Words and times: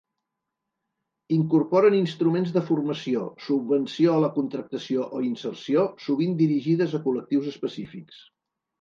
Incorporen 1.35 1.97
instruments 1.97 2.55
de 2.55 2.63
formació, 2.71 3.27
subvenció 3.49 4.17
a 4.17 4.25
la 4.25 4.33
contractació 4.41 5.07
o 5.21 5.25
inserció, 5.31 5.89
sovint 6.09 6.37
dirigides 6.45 7.01
a 7.03 7.07
col·lectius 7.09 7.57
específics. 7.57 8.29